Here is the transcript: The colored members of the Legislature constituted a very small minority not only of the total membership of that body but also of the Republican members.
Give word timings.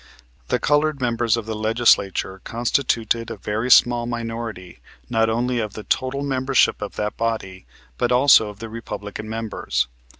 The 0.47 0.57
colored 0.57 0.99
members 0.99 1.37
of 1.37 1.45
the 1.45 1.53
Legislature 1.53 2.41
constituted 2.43 3.29
a 3.29 3.35
very 3.37 3.69
small 3.69 4.07
minority 4.07 4.79
not 5.11 5.29
only 5.29 5.59
of 5.59 5.73
the 5.73 5.83
total 5.83 6.23
membership 6.23 6.81
of 6.81 6.95
that 6.95 7.17
body 7.17 7.67
but 7.99 8.11
also 8.11 8.49
of 8.49 8.57
the 8.57 8.67
Republican 8.69 9.29
members. 9.29 9.87